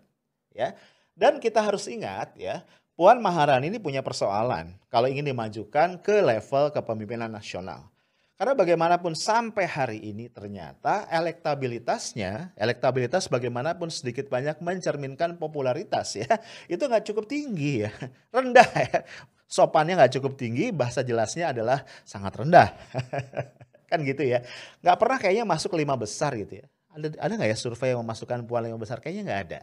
Ya. 0.53 0.77
Dan 1.15 1.39
kita 1.39 1.63
harus 1.63 1.87
ingat 1.87 2.35
ya, 2.35 2.61
Puan 2.93 3.23
Maharani 3.23 3.71
ini 3.71 3.79
punya 3.79 4.05
persoalan 4.05 4.77
kalau 4.93 5.09
ingin 5.09 5.25
dimajukan 5.25 5.97
ke 6.03 6.21
level 6.21 6.69
kepemimpinan 6.69 7.31
nasional. 7.31 7.94
Karena 8.35 8.51
bagaimanapun 8.51 9.15
sampai 9.15 9.63
hari 9.63 9.99
ini 10.11 10.27
ternyata 10.27 11.07
elektabilitasnya, 11.07 12.51
elektabilitas 12.59 13.31
bagaimanapun 13.31 13.87
sedikit 13.87 14.27
banyak 14.27 14.59
mencerminkan 14.59 15.39
popularitas 15.39 16.19
ya, 16.19 16.27
itu 16.73 16.83
nggak 16.83 17.07
cukup 17.07 17.31
tinggi 17.31 17.87
ya, 17.87 17.91
rendah 18.35 18.67
ya. 18.75 19.07
Sopannya 19.47 19.95
nggak 19.95 20.19
cukup 20.19 20.35
tinggi, 20.35 20.75
bahasa 20.75 20.99
jelasnya 20.99 21.55
adalah 21.55 21.87
sangat 22.03 22.35
rendah. 22.35 22.75
kan 23.89 24.03
gitu 24.03 24.27
ya. 24.27 24.43
Nggak 24.83 24.97
pernah 24.99 25.17
kayaknya 25.21 25.45
masuk 25.47 25.71
lima 25.79 25.95
besar 25.95 26.35
gitu 26.35 26.59
ya. 26.59 26.65
Ada 26.91 27.15
ada 27.15 27.31
nggak 27.39 27.49
ya 27.55 27.57
survei 27.57 27.95
yang 27.95 28.03
memasukkan 28.03 28.43
Puan 28.43 28.67
lima 28.67 28.75
besar? 28.75 28.99
Kayaknya 28.99 29.23
nggak 29.31 29.41
ada 29.47 29.59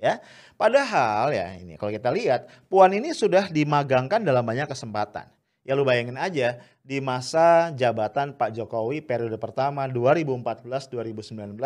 ya. 0.00 0.14
Padahal 0.56 1.34
ya 1.34 1.60
ini 1.60 1.76
kalau 1.76 1.92
kita 1.92 2.08
lihat 2.08 2.48
Puan 2.72 2.94
ini 2.96 3.12
sudah 3.12 3.52
dimagangkan 3.52 4.24
dalam 4.24 4.46
banyak 4.46 4.64
kesempatan. 4.64 5.28
Ya 5.68 5.76
lu 5.76 5.84
bayangin 5.84 6.16
aja 6.16 6.64
di 6.80 6.96
masa 7.04 7.76
jabatan 7.76 8.32
Pak 8.32 8.56
Jokowi 8.56 9.04
periode 9.04 9.36
pertama 9.36 9.84
2014-2019 9.84 11.60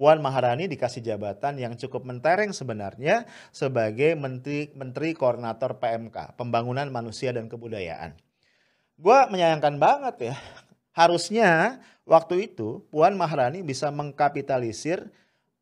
Puan 0.00 0.24
Maharani 0.24 0.64
dikasih 0.64 1.04
jabatan 1.04 1.60
yang 1.60 1.76
cukup 1.76 2.08
mentereng 2.08 2.56
sebenarnya 2.56 3.28
sebagai 3.52 4.16
Menteri 4.16 4.72
Menteri 4.72 5.12
Koordinator 5.12 5.76
PMK, 5.76 6.40
Pembangunan 6.40 6.88
Manusia 6.88 7.36
dan 7.36 7.52
Kebudayaan. 7.52 8.16
Gua 8.96 9.28
menyayangkan 9.28 9.76
banget 9.76 10.32
ya. 10.32 10.36
Harusnya 10.96 11.84
waktu 12.08 12.48
itu 12.48 12.88
Puan 12.88 13.12
Maharani 13.12 13.60
bisa 13.60 13.92
mengkapitalisir 13.92 15.12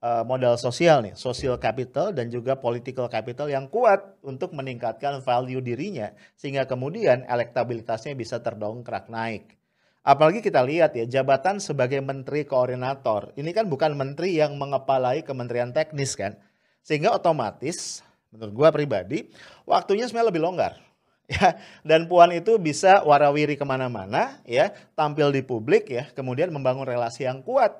uh, 0.03 0.27
modal 0.27 0.59
sosial 0.59 1.01
nih, 1.07 1.15
social 1.15 1.57
capital 1.57 2.11
dan 2.11 2.29
juga 2.29 2.59
political 2.59 3.07
capital 3.07 3.49
yang 3.49 3.71
kuat 3.71 4.19
untuk 4.27 4.53
meningkatkan 4.53 5.23
value 5.23 5.63
dirinya 5.63 6.11
sehingga 6.35 6.67
kemudian 6.67 7.25
elektabilitasnya 7.25 8.13
bisa 8.19 8.43
terdongkrak 8.43 9.09
naik. 9.09 9.57
Apalagi 10.03 10.43
kita 10.43 10.67
lihat 10.67 10.99
ya, 10.99 11.07
jabatan 11.07 11.63
sebagai 11.63 12.03
menteri 12.03 12.43
koordinator. 12.43 13.31
Ini 13.39 13.55
kan 13.55 13.71
bukan 13.71 13.95
menteri 13.95 14.35
yang 14.35 14.59
mengepalai 14.59 15.23
kementerian 15.23 15.71
teknis 15.71 16.19
kan. 16.19 16.35
Sehingga 16.83 17.15
otomatis 17.15 18.03
menurut 18.35 18.51
gua 18.51 18.69
pribadi 18.75 19.31
waktunya 19.63 20.11
sebenarnya 20.11 20.31
lebih 20.35 20.45
longgar. 20.45 20.75
Ya, 21.33 21.57
dan 21.87 22.11
Puan 22.11 22.29
itu 22.35 22.59
bisa 22.61 23.01
warawiri 23.09 23.57
ke 23.57 23.65
mana-mana 23.65 24.43
ya, 24.45 24.75
tampil 24.93 25.33
di 25.33 25.41
publik 25.41 25.89
ya, 25.89 26.11
kemudian 26.13 26.53
membangun 26.53 26.85
relasi 26.85 27.25
yang 27.25 27.41
kuat 27.41 27.73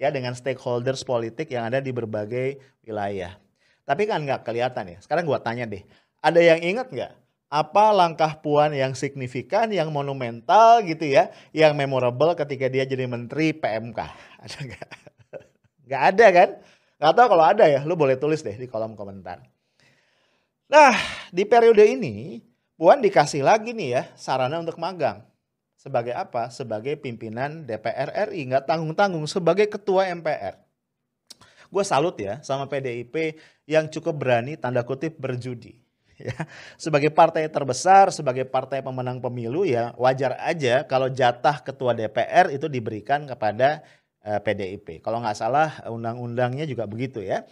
ya 0.00 0.08
dengan 0.08 0.32
stakeholders 0.32 1.04
politik 1.04 1.52
yang 1.52 1.68
ada 1.68 1.84
di 1.84 1.92
berbagai 1.92 2.56
wilayah. 2.80 3.36
Tapi 3.84 4.08
kan 4.08 4.24
nggak 4.24 4.48
kelihatan 4.48 4.96
ya. 4.96 4.98
Sekarang 5.04 5.28
gua 5.28 5.44
tanya 5.44 5.68
deh, 5.68 5.84
ada 6.24 6.40
yang 6.40 6.56
ingat 6.64 6.88
nggak 6.88 7.12
apa 7.50 7.84
langkah 7.92 8.32
Puan 8.40 8.72
yang 8.72 8.96
signifikan, 8.96 9.68
yang 9.68 9.92
monumental 9.92 10.80
gitu 10.86 11.04
ya, 11.04 11.28
yang 11.52 11.76
memorable 11.76 12.32
ketika 12.32 12.72
dia 12.72 12.88
jadi 12.88 13.04
menteri 13.04 13.52
PMK? 13.52 13.98
Ada 14.46 14.58
nggak? 14.64 14.88
Nggak 15.90 16.02
ada 16.14 16.26
kan? 16.30 16.48
Nggak 17.02 17.12
tahu 17.18 17.26
kalau 17.34 17.44
ada 17.50 17.64
ya, 17.66 17.80
lu 17.82 17.98
boleh 17.98 18.14
tulis 18.14 18.46
deh 18.46 18.54
di 18.54 18.70
kolom 18.70 18.94
komentar. 18.94 19.42
Nah, 20.70 20.94
di 21.34 21.42
periode 21.42 21.82
ini 21.82 22.38
Puan 22.78 23.02
dikasih 23.02 23.44
lagi 23.44 23.76
nih 23.76 23.88
ya 23.92 24.02
sarana 24.16 24.56
untuk 24.56 24.80
magang. 24.80 25.20
Sebagai 25.80 26.12
apa? 26.12 26.52
Sebagai 26.52 27.00
pimpinan 27.00 27.64
DPR 27.64 28.28
RI, 28.28 28.52
nggak 28.52 28.68
tanggung-tanggung 28.68 29.24
sebagai 29.24 29.64
ketua 29.64 30.12
MPR. 30.12 30.60
Gue 31.72 31.84
salut 31.88 32.20
ya 32.20 32.36
sama 32.44 32.68
PDIP 32.68 33.40
yang 33.64 33.88
cukup 33.88 34.20
berani 34.20 34.60
tanda 34.60 34.84
kutip 34.84 35.16
berjudi. 35.16 35.80
Ya, 36.20 36.36
sebagai 36.76 37.08
partai 37.08 37.48
terbesar, 37.48 38.12
sebagai 38.12 38.44
partai 38.44 38.84
pemenang 38.84 39.24
pemilu 39.24 39.64
ya 39.64 39.96
wajar 39.96 40.36
aja 40.44 40.84
kalau 40.84 41.08
jatah 41.08 41.64
ketua 41.64 41.96
DPR 41.96 42.52
itu 42.52 42.68
diberikan 42.68 43.24
kepada 43.24 43.80
eh, 44.20 44.36
PDIP. 44.36 45.00
Kalau 45.00 45.24
nggak 45.24 45.32
salah 45.32 45.80
undang-undangnya 45.88 46.68
juga 46.68 46.84
begitu 46.84 47.24
ya. 47.24 47.48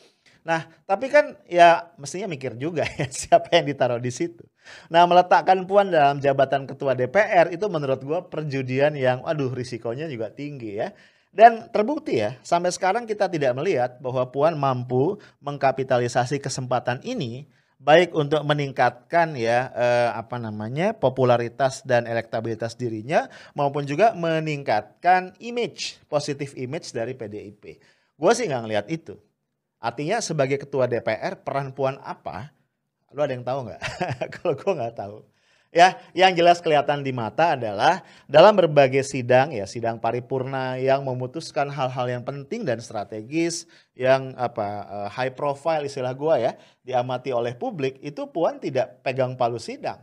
Nah, 0.48 0.64
tapi 0.88 1.12
kan 1.12 1.36
ya 1.44 1.92
mestinya 2.00 2.24
mikir 2.24 2.56
juga 2.56 2.88
ya 2.96 3.04
siapa 3.20 3.52
yang 3.52 3.68
ditaruh 3.68 4.00
di 4.00 4.08
situ. 4.08 4.48
Nah, 4.88 5.04
meletakkan 5.04 5.68
Puan 5.68 5.92
dalam 5.92 6.24
jabatan 6.24 6.64
ketua 6.64 6.96
DPR 6.96 7.52
itu 7.52 7.68
menurut 7.68 8.00
gue 8.00 8.20
perjudian 8.32 8.96
yang 8.96 9.20
aduh 9.28 9.52
risikonya 9.52 10.08
juga 10.08 10.32
tinggi 10.32 10.80
ya. 10.80 10.96
Dan 11.28 11.68
terbukti 11.68 12.24
ya, 12.24 12.40
sampai 12.40 12.72
sekarang 12.72 13.04
kita 13.04 13.28
tidak 13.28 13.52
melihat 13.52 14.00
bahwa 14.00 14.24
Puan 14.32 14.56
mampu 14.56 15.20
mengkapitalisasi 15.44 16.40
kesempatan 16.40 17.04
ini 17.04 17.44
baik 17.76 18.16
untuk 18.16 18.40
meningkatkan 18.42 19.36
ya 19.36 19.68
eh, 19.70 20.10
apa 20.16 20.40
namanya 20.40 20.96
popularitas 20.96 21.84
dan 21.86 22.08
elektabilitas 22.10 22.74
dirinya 22.74 23.30
maupun 23.54 23.86
juga 23.86 24.16
meningkatkan 24.16 25.36
image 25.44 26.00
positif 26.08 26.56
image 26.56 26.90
dari 26.96 27.12
PDIP. 27.12 27.78
Gue 28.18 28.32
sih 28.32 28.48
nggak 28.48 28.62
ngelihat 28.64 28.86
itu. 28.88 29.27
Artinya 29.78 30.18
sebagai 30.18 30.58
ketua 30.58 30.90
DPR 30.90 31.38
peran 31.38 31.70
Puan 31.70 32.02
apa? 32.02 32.50
Lu 33.14 33.22
ada 33.22 33.32
yang 33.32 33.46
tahu 33.46 33.70
nggak? 33.70 33.82
Kalau 34.34 34.54
gue 34.58 34.72
nggak 34.74 34.96
tahu. 34.98 35.18
Ya, 35.68 36.00
yang 36.16 36.32
jelas 36.32 36.64
kelihatan 36.64 37.04
di 37.04 37.12
mata 37.12 37.52
adalah 37.52 38.00
dalam 38.24 38.56
berbagai 38.56 39.04
sidang 39.04 39.52
ya, 39.52 39.68
sidang 39.68 40.00
paripurna 40.00 40.80
yang 40.80 41.04
memutuskan 41.04 41.68
hal-hal 41.68 42.08
yang 42.08 42.24
penting 42.24 42.64
dan 42.64 42.80
strategis 42.80 43.68
yang 43.92 44.32
apa 44.40 44.88
uh, 44.88 45.08
high 45.12 45.28
profile 45.28 45.84
istilah 45.84 46.16
gua 46.16 46.40
ya, 46.40 46.56
diamati 46.80 47.36
oleh 47.36 47.52
publik, 47.52 48.00
itu 48.00 48.24
Puan 48.32 48.56
tidak 48.56 49.04
pegang 49.04 49.36
palu 49.36 49.60
sidang. 49.60 50.00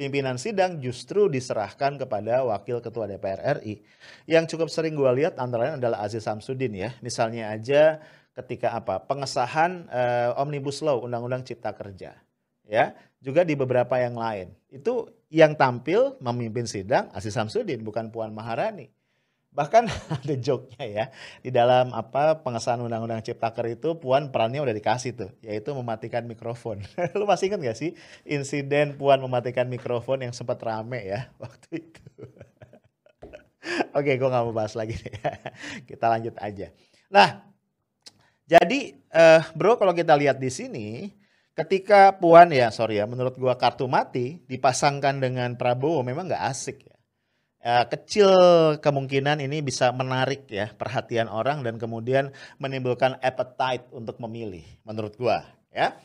Pimpinan 0.00 0.40
sidang 0.40 0.80
justru 0.80 1.28
diserahkan 1.28 2.00
kepada 2.00 2.48
wakil 2.48 2.80
ketua 2.80 3.04
DPR 3.04 3.60
RI. 3.60 3.84
Yang 4.24 4.56
cukup 4.56 4.72
sering 4.72 4.96
gua 4.96 5.12
lihat 5.12 5.36
antara 5.36 5.68
lain 5.68 5.76
adalah 5.76 6.08
Aziz 6.08 6.24
Samsudin 6.24 6.72
ya. 6.72 6.96
Misalnya 7.04 7.52
aja 7.52 8.00
ketika 8.36 8.76
apa? 8.76 9.00
Pengesahan 9.00 9.88
uh, 9.88 10.36
omnibus 10.36 10.84
law 10.84 11.00
undang-undang 11.00 11.42
cipta 11.42 11.72
kerja 11.72 12.14
ya. 12.68 12.92
Juga 13.16 13.42
di 13.42 13.56
beberapa 13.56 13.96
yang 13.96 14.14
lain. 14.14 14.52
Itu 14.68 15.08
yang 15.32 15.56
tampil 15.56 16.20
memimpin 16.20 16.68
sidang 16.68 17.08
Aziz 17.16 17.34
Samsudin 17.34 17.82
bukan 17.82 18.12
Puan 18.12 18.30
Maharani. 18.36 18.92
Bahkan 19.56 19.88
ada 20.20 20.34
joknya 20.36 20.84
ya 20.84 21.04
di 21.40 21.48
dalam 21.48 21.96
apa 21.96 22.44
pengesahan 22.44 22.84
undang-undang 22.84 23.24
cipta 23.24 23.48
kerja 23.56 23.72
itu 23.72 23.96
Puan 23.96 24.28
perannya 24.28 24.60
udah 24.60 24.76
dikasih 24.76 25.16
tuh 25.16 25.30
yaitu 25.40 25.72
mematikan 25.72 26.28
mikrofon. 26.28 26.84
Lu 27.18 27.24
masih 27.24 27.48
ingat 27.50 27.72
gak 27.72 27.78
sih 27.80 27.90
insiden 28.28 29.00
Puan 29.00 29.18
mematikan 29.24 29.64
mikrofon 29.66 30.20
yang 30.28 30.36
sempat 30.36 30.60
rame 30.60 31.08
ya 31.08 31.32
waktu 31.42 31.88
itu? 31.88 32.04
Oke, 33.96 34.14
gue 34.14 34.28
gak 34.30 34.44
mau 34.46 34.54
bahas 34.54 34.78
lagi 34.78 34.94
nih. 34.94 35.18
Kita 35.90 36.06
lanjut 36.06 36.38
aja. 36.38 36.70
Nah, 37.10 37.55
jadi 38.46 38.94
uh, 39.10 39.42
bro 39.58 39.74
kalau 39.74 39.90
kita 39.90 40.14
lihat 40.14 40.38
di 40.38 40.50
sini 40.54 41.10
ketika 41.58 42.14
Puan 42.14 42.54
ya 42.54 42.70
sorry 42.70 43.02
ya 43.02 43.06
menurut 43.10 43.34
gua 43.34 43.58
kartu 43.58 43.90
mati 43.90 44.38
dipasangkan 44.46 45.18
dengan 45.18 45.58
Prabowo 45.58 46.06
memang 46.06 46.30
nggak 46.30 46.44
asik 46.46 46.86
ya. 46.86 46.96
Uh, 47.66 47.84
kecil 47.90 48.30
kemungkinan 48.78 49.42
ini 49.42 49.58
bisa 49.58 49.90
menarik 49.90 50.46
ya 50.46 50.70
perhatian 50.70 51.26
orang 51.26 51.66
dan 51.66 51.82
kemudian 51.82 52.30
menimbulkan 52.62 53.18
appetite 53.18 53.90
untuk 53.90 54.22
memilih 54.22 54.62
menurut 54.86 55.18
gua 55.18 55.42
ya. 55.74 55.98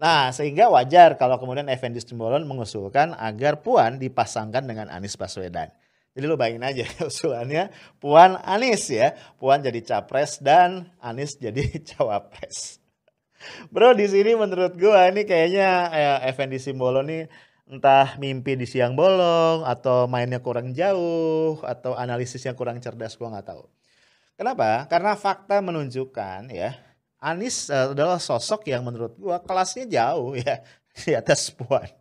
Nah, 0.00 0.32
sehingga 0.32 0.72
wajar 0.72 1.20
kalau 1.20 1.36
kemudian 1.36 1.68
Effendi 1.68 2.00
Simbolon 2.00 2.48
mengusulkan 2.48 3.12
agar 3.20 3.60
Puan 3.60 4.00
dipasangkan 4.00 4.64
dengan 4.64 4.88
Anies 4.88 5.12
Baswedan. 5.12 5.68
Jadi 6.10 6.24
lo 6.26 6.34
bayangin 6.34 6.66
aja 6.66 6.84
usulannya 7.10 7.70
Puan 8.02 8.34
Anies 8.42 8.90
ya. 8.90 9.14
Puan 9.38 9.62
jadi 9.62 9.78
capres 9.82 10.42
dan 10.42 10.90
Anies 10.98 11.38
jadi 11.38 11.62
cawapres. 11.94 12.82
Bro 13.72 13.96
di 13.96 14.04
sini 14.04 14.36
menurut 14.36 14.76
gua 14.76 15.08
ini 15.08 15.24
kayaknya 15.24 15.68
ya, 15.88 16.12
Effendi 16.28 16.60
Simbolo 16.60 17.00
nih 17.00 17.24
entah 17.70 18.18
mimpi 18.20 18.58
di 18.58 18.66
siang 18.68 18.98
bolong 18.98 19.64
atau 19.64 20.10
mainnya 20.10 20.42
kurang 20.42 20.76
jauh 20.76 21.56
atau 21.64 21.96
analisisnya 21.96 22.52
kurang 22.52 22.82
cerdas 22.82 23.16
gua 23.16 23.32
nggak 23.32 23.48
tahu. 23.54 23.64
Kenapa? 24.36 24.84
Karena 24.90 25.16
fakta 25.16 25.62
menunjukkan 25.64 26.52
ya 26.52 26.76
Anies 27.20 27.68
uh, 27.68 27.92
adalah 27.92 28.20
sosok 28.20 28.68
yang 28.68 28.84
menurut 28.84 29.16
gua 29.16 29.40
kelasnya 29.40 29.88
jauh 29.88 30.36
ya 30.36 30.60
di 31.00 31.16
atas 31.16 31.48
Puan 31.54 31.99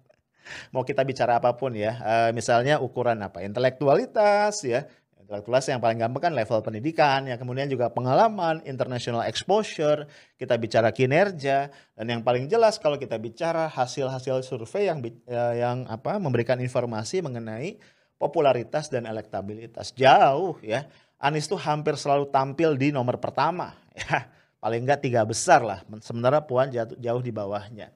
mau 0.71 0.85
kita 0.85 1.01
bicara 1.05 1.37
apa 1.41 1.55
pun 1.55 1.73
ya, 1.73 1.97
uh, 1.99 2.29
misalnya 2.33 2.77
ukuran 2.79 3.19
apa, 3.21 3.41
intelektualitas 3.45 4.63
ya, 4.65 4.87
intelektualitas 5.29 5.69
yang 5.69 5.77
paling 5.77 6.01
gampang 6.01 6.25
kan 6.25 6.33
level 6.33 6.57
pendidikan, 6.65 7.21
ya. 7.29 7.37
Kemudian 7.37 7.69
juga 7.69 7.93
pengalaman, 7.93 8.65
international 8.65 9.29
exposure, 9.29 10.09
kita 10.41 10.57
bicara 10.57 10.89
kinerja, 10.89 11.69
dan 11.69 12.05
yang 12.09 12.25
paling 12.25 12.49
jelas 12.49 12.81
kalau 12.81 12.97
kita 12.97 13.13
bicara 13.21 13.69
hasil-hasil 13.69 14.41
survei 14.41 14.89
yang 14.89 14.97
uh, 15.29 15.53
yang 15.53 15.77
apa 15.85 16.17
memberikan 16.17 16.57
informasi 16.57 17.21
mengenai 17.21 17.77
popularitas 18.17 18.89
dan 18.89 19.05
elektabilitas. 19.05 19.93
Jauh 19.93 20.57
ya. 20.65 20.89
Anies 21.21 21.51
tuh 21.51 21.59
hampir 21.61 21.93
selalu 21.99 22.31
tampil 22.33 22.73
di 22.79 22.89
nomor 22.89 23.21
pertama 23.21 23.77
ya. 23.93 24.25
Paling 24.57 24.81
enggak 24.87 25.03
tiga 25.05 25.21
besar 25.27 25.61
lah. 25.61 25.85
Sementara 26.01 26.41
Puan 26.41 26.73
jauh, 26.73 26.95
jauh 26.97 27.21
di 27.21 27.31
bawahnya 27.31 27.93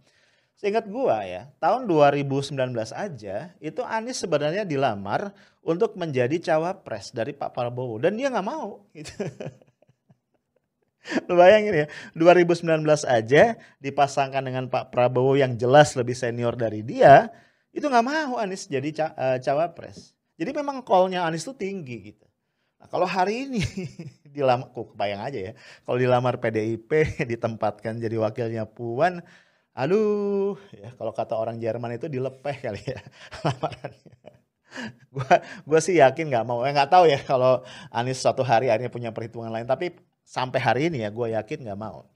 Seingat 0.63 0.87
gua 0.87 1.27
ya, 1.27 1.51
tahun 1.59 1.91
2019 1.91 2.55
aja 2.95 3.51
itu 3.59 3.81
Anies 3.83 4.15
sebenarnya 4.15 4.63
dilamar 4.63 5.35
untuk 5.59 5.99
menjadi 5.99 6.39
cawapres 6.39 7.11
dari 7.11 7.35
Pak 7.35 7.51
Prabowo 7.51 7.99
dan 7.99 8.15
dia 8.15 8.31
nggak 8.31 8.47
mau. 8.47 8.87
Gitu. 8.95 9.11
Lu 11.27 11.35
bayangin 11.35 11.83
ya, 11.83 11.87
2019 12.15 12.79
aja 13.03 13.59
dipasangkan 13.83 14.39
dengan 14.39 14.71
Pak 14.71 14.87
Prabowo 14.87 15.35
yang 15.35 15.59
jelas 15.59 15.99
lebih 15.99 16.15
senior 16.15 16.55
dari 16.55 16.79
dia, 16.79 17.27
itu 17.75 17.83
nggak 17.83 18.07
mau 18.07 18.39
Anies 18.39 18.71
jadi 18.71 19.11
uh, 19.11 19.43
cawapres. 19.43 20.15
Jadi 20.39 20.55
memang 20.55 20.79
call-nya 20.79 21.27
Anies 21.27 21.43
tuh 21.43 21.59
tinggi 21.59 22.15
gitu. 22.15 22.23
Nah, 22.79 22.87
kalau 22.87 23.03
hari 23.03 23.51
ini 23.51 23.59
dilamar, 24.35 24.71
kok 24.71 24.95
kebayang 24.95 25.27
aja 25.27 25.39
ya, 25.39 25.51
kalau 25.83 25.99
dilamar 25.99 26.39
PDIP 26.39 26.91
ditempatkan 27.35 27.99
jadi 27.99 28.15
wakilnya 28.15 28.63
Puan, 28.63 29.19
aduh, 29.73 30.55
ya 30.73 30.93
kalau 30.95 31.13
kata 31.13 31.33
orang 31.37 31.57
Jerman 31.57 31.97
itu 31.97 32.05
dilepeh 32.05 32.55
kali 32.61 32.81
ya 32.85 33.01
lamarannya. 33.45 34.33
gua 35.13 35.33
gua 35.65 35.79
sih 35.81 35.97
yakin 35.97 36.29
nggak 36.29 36.45
mau. 36.45 36.65
Ya 36.65 36.73
nggak 36.73 36.91
tahu 36.93 37.05
ya 37.09 37.19
kalau 37.21 37.61
Anies 37.93 38.21
suatu 38.21 38.41
hari 38.41 38.69
akhirnya 38.69 38.89
punya 38.89 39.09
perhitungan 39.13 39.53
lain. 39.53 39.69
Tapi 39.69 39.93
sampai 40.23 40.59
hari 40.59 40.81
ini 40.89 41.03
ya 41.03 41.11
gue 41.11 41.35
yakin 41.35 41.67
nggak 41.67 41.79
mau. 41.79 42.07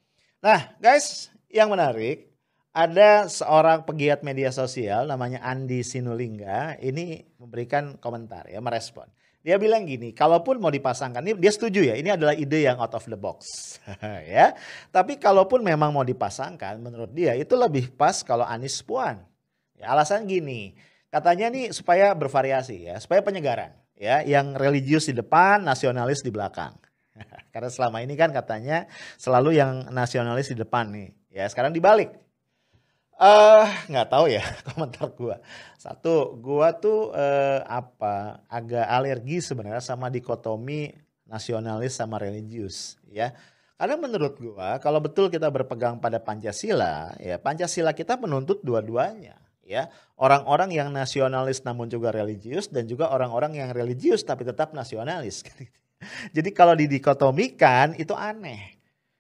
Nah 0.42 0.74
guys, 0.80 1.30
yang 1.52 1.70
menarik 1.70 2.32
ada 2.72 3.26
seorang 3.26 3.84
pegiat 3.84 4.22
media 4.22 4.54
sosial 4.54 5.10
namanya 5.10 5.42
Andi 5.42 5.82
Sinulinga 5.82 6.78
ini 6.78 7.26
memberikan 7.42 7.98
komentar 7.98 8.48
ya 8.48 8.62
merespon. 8.62 9.10
Dia 9.48 9.56
bilang 9.56 9.88
gini, 9.88 10.12
kalaupun 10.12 10.60
mau 10.60 10.68
dipasangkan 10.68 11.24
ini 11.24 11.40
dia 11.40 11.56
setuju 11.56 11.80
ya, 11.80 11.96
ini 11.96 12.12
adalah 12.12 12.36
ide 12.36 12.68
yang 12.68 12.76
out 12.84 12.92
of 12.92 13.08
the 13.08 13.16
box 13.16 13.48
ya. 14.28 14.52
Tapi 14.92 15.16
kalaupun 15.16 15.64
memang 15.64 15.96
mau 15.96 16.04
dipasangkan 16.04 16.76
menurut 16.84 17.16
dia 17.16 17.32
itu 17.32 17.56
lebih 17.56 17.96
pas 17.96 18.28
kalau 18.28 18.44
Anies 18.44 18.84
Puan. 18.84 19.24
Ya, 19.80 19.96
alasan 19.96 20.28
gini, 20.28 20.76
katanya 21.08 21.48
nih 21.48 21.72
supaya 21.72 22.12
bervariasi 22.12 22.92
ya, 22.92 23.00
supaya 23.00 23.24
penyegaran 23.24 23.72
ya, 23.96 24.20
yang 24.28 24.52
religius 24.52 25.08
di 25.08 25.16
depan, 25.16 25.64
nasionalis 25.64 26.20
di 26.20 26.28
belakang. 26.28 26.76
Karena 27.56 27.72
selama 27.72 28.04
ini 28.04 28.20
kan 28.20 28.36
katanya 28.36 28.84
selalu 29.16 29.56
yang 29.56 29.88
nasionalis 29.96 30.52
di 30.52 30.60
depan 30.60 30.92
nih. 30.92 31.16
Ya, 31.32 31.48
sekarang 31.48 31.72
dibalik 31.72 32.12
uh, 33.18 33.66
nggak 33.90 34.08
tahu 34.08 34.26
ya 34.32 34.44
komentar 34.70 35.10
gua. 35.18 35.38
Satu, 35.78 36.38
gua 36.38 36.74
tuh 36.78 37.14
uh, 37.14 37.62
apa 37.66 38.46
agak 38.50 38.86
alergi 38.86 39.42
sebenarnya 39.42 39.82
sama 39.82 40.08
dikotomi 40.14 40.94
nasionalis 41.28 41.98
sama 41.98 42.22
religius, 42.22 42.96
ya. 43.10 43.34
Karena 43.78 43.98
menurut 44.00 44.38
gua 44.42 44.78
kalau 44.82 44.98
betul 44.98 45.30
kita 45.30 45.50
berpegang 45.50 46.02
pada 46.02 46.18
Pancasila, 46.18 47.14
ya 47.22 47.38
Pancasila 47.38 47.94
kita 47.94 48.18
menuntut 48.18 48.62
dua-duanya, 48.62 49.38
ya. 49.66 49.90
Orang-orang 50.18 50.74
yang 50.74 50.90
nasionalis 50.90 51.62
namun 51.62 51.90
juga 51.90 52.10
religius 52.10 52.72
dan 52.72 52.90
juga 52.90 53.14
orang-orang 53.14 53.62
yang 53.62 53.70
religius 53.70 54.26
tapi 54.26 54.46
tetap 54.46 54.74
nasionalis. 54.74 55.46
Jadi 56.36 56.50
kalau 56.54 56.74
didikotomikan 56.78 57.98
itu 57.98 58.14
aneh. 58.14 58.77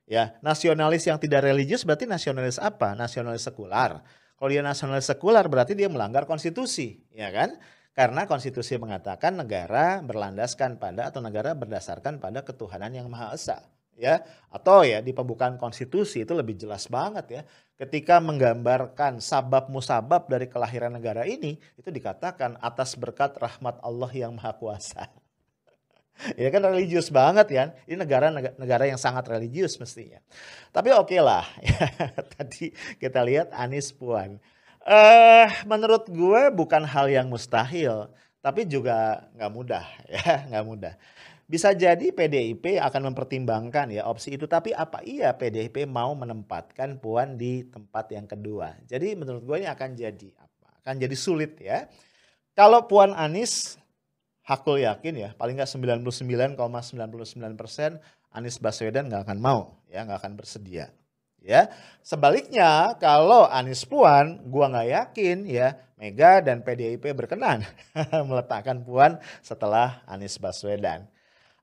Ya, 0.07 0.39
nasionalis 0.39 1.03
yang 1.03 1.19
tidak 1.19 1.43
religius 1.43 1.83
berarti 1.83 2.07
nasionalis 2.07 2.63
apa? 2.63 2.95
Nasionalis 2.95 3.43
sekular. 3.43 3.99
Kalau 4.39 4.49
dia 4.49 4.63
nasionalis 4.63 5.03
sekular 5.03 5.43
berarti 5.51 5.75
dia 5.75 5.91
melanggar 5.91 6.23
konstitusi, 6.23 7.03
ya 7.11 7.27
kan? 7.35 7.59
Karena 7.91 8.23
konstitusi 8.23 8.79
mengatakan 8.79 9.35
negara 9.35 9.99
berlandaskan 9.99 10.79
pada 10.79 11.11
atau 11.11 11.19
negara 11.19 11.51
berdasarkan 11.59 12.23
pada 12.23 12.39
ketuhanan 12.39 12.95
yang 12.95 13.11
Maha 13.11 13.35
Esa, 13.35 13.67
ya. 13.99 14.23
Atau 14.47 14.87
ya 14.87 15.03
di 15.03 15.11
pembukaan 15.11 15.59
konstitusi 15.59 16.23
itu 16.23 16.31
lebih 16.31 16.55
jelas 16.55 16.87
banget 16.87 17.25
ya. 17.27 17.41
Ketika 17.75 18.23
menggambarkan 18.23 19.19
sabab 19.19 19.67
musabab 19.67 20.31
dari 20.31 20.47
kelahiran 20.47 20.95
negara 20.95 21.27
ini, 21.27 21.59
itu 21.75 21.89
dikatakan 21.91 22.55
atas 22.63 22.95
berkat 22.95 23.35
rahmat 23.35 23.75
Allah 23.83 24.11
yang 24.15 24.31
Maha 24.39 24.55
Kuasa. 24.55 25.16
ya 26.41 26.49
kan 26.49 26.61
religius 26.65 27.07
banget 27.13 27.47
kan. 27.49 27.67
Ini 27.85 27.97
negara 27.97 28.33
negara 28.33 28.83
yang 28.89 28.99
sangat 28.99 29.29
religius 29.29 29.77
mestinya. 29.77 30.19
Tapi 30.73 30.89
oke 30.93 31.13
okay 31.13 31.21
lah. 31.21 31.45
Tadi 32.33 32.73
kita 32.97 33.21
lihat 33.23 33.53
Anies 33.53 33.93
Puan. 33.93 34.41
Uh, 34.87 35.51
menurut 35.67 36.07
gue 36.07 36.47
bukan 36.55 36.87
hal 36.87 37.11
yang 37.11 37.27
mustahil, 37.27 38.07
tapi 38.39 38.63
juga 38.63 39.27
nggak 39.35 39.51
mudah 39.51 39.83
ya, 40.15 40.47
nggak 40.47 40.65
mudah. 40.65 40.93
Bisa 41.47 41.71
jadi 41.71 42.11
PDIP 42.11 42.75
akan 42.79 43.11
mempertimbangkan 43.11 43.87
ya 43.91 44.03
opsi 44.07 44.35
itu, 44.35 44.51
tapi 44.51 44.75
apa 44.75 44.99
iya 45.03 45.31
PDIP 45.31 45.87
mau 45.87 46.11
menempatkan 46.11 46.99
Puan 46.99 47.39
di 47.39 47.63
tempat 47.67 48.11
yang 48.11 48.27
kedua? 48.27 48.75
Jadi 48.83 49.15
menurut 49.15 49.43
gue 49.43 49.63
ini 49.63 49.67
akan 49.67 49.95
jadi 49.95 50.27
apa? 50.39 50.67
Akan 50.83 50.99
jadi 50.99 51.15
sulit 51.15 51.55
ya. 51.59 51.87
Kalau 52.51 52.87
Puan 52.87 53.15
Anies 53.15 53.79
Hakul 54.47 54.79
yakin 54.79 55.19
ya, 55.19 55.29
paling 55.35 55.59
nggak 55.59 55.67
99,99 55.67 56.55
persen 57.59 57.99
Anies 58.31 58.55
Baswedan 58.63 59.11
nggak 59.11 59.27
akan 59.27 59.39
mau, 59.43 59.75
ya 59.91 60.07
nggak 60.07 60.23
akan 60.23 60.33
bersedia. 60.39 60.87
Ya, 61.43 61.67
sebaliknya 61.99 62.95
kalau 62.95 63.43
Anies 63.51 63.83
Puan, 63.83 64.39
gua 64.47 64.71
nggak 64.71 64.87
yakin 64.87 65.37
ya 65.51 65.75
Mega 65.99 66.39
dan 66.39 66.63
PDIP 66.63 67.11
berkenan 67.11 67.67
meletakkan 68.29 68.79
Puan 68.87 69.19
setelah 69.43 69.99
Anies 70.07 70.39
Baswedan. 70.39 71.11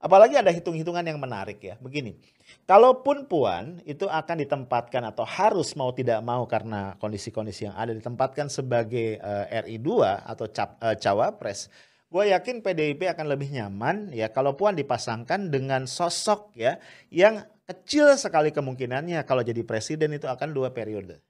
Apalagi 0.04 0.36
ada 0.36 0.52
hitung-hitungan 0.52 1.00
yang 1.00 1.16
menarik 1.16 1.64
ya. 1.64 1.80
Begini, 1.80 2.20
kalaupun 2.68 3.24
Puan 3.24 3.80
itu 3.88 4.04
akan 4.04 4.44
ditempatkan 4.44 5.00
atau 5.08 5.24
harus 5.24 5.72
mau 5.72 5.88
tidak 5.96 6.20
mau 6.20 6.44
karena 6.44 6.92
kondisi-kondisi 7.00 7.72
yang 7.72 7.76
ada 7.80 7.96
ditempatkan 7.96 8.52
sebagai 8.52 9.16
uh, 9.24 9.48
eh, 9.48 9.64
RI 9.64 9.80
2 9.80 10.28
atau 10.28 10.46
cap, 10.52 10.76
uh, 10.84 10.92
cawapres, 10.92 11.72
gue 12.14 12.30
yakin 12.30 12.62
PDIP 12.62 13.10
akan 13.10 13.26
lebih 13.26 13.50
nyaman 13.50 14.14
ya 14.14 14.30
kalau 14.30 14.54
Puan 14.54 14.78
dipasangkan 14.78 15.50
dengan 15.50 15.90
sosok 15.90 16.54
ya 16.54 16.78
yang 17.10 17.42
kecil 17.66 18.14
sekali 18.14 18.54
kemungkinannya 18.54 19.18
kalau 19.26 19.42
jadi 19.42 19.66
presiden 19.66 20.14
itu 20.14 20.30
akan 20.30 20.54
dua 20.54 20.70
periode. 20.70 21.18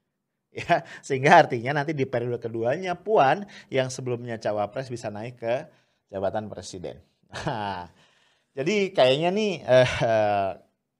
Ya, 0.55 0.87
sehingga 1.03 1.43
artinya 1.43 1.83
nanti 1.83 1.91
di 1.91 2.07
periode 2.07 2.39
keduanya 2.39 2.95
Puan 2.95 3.43
yang 3.67 3.91
sebelumnya 3.91 4.39
cawapres 4.39 4.87
bisa 4.87 5.11
naik 5.11 5.35
ke 5.35 5.67
jabatan 6.13 6.47
presiden. 6.47 7.01
Nah, 7.43 7.91
jadi 8.55 8.95
kayaknya 8.95 9.35
nih 9.35 9.53
eh, 9.67 10.51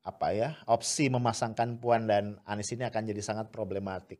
apa 0.03 0.27
ya 0.35 0.59
opsi 0.67 1.07
memasangkan 1.07 1.79
Puan 1.79 2.03
dan 2.03 2.35
Anies 2.43 2.67
ini 2.75 2.83
akan 2.83 3.07
jadi 3.07 3.21
sangat 3.23 3.47
problematik. 3.47 4.19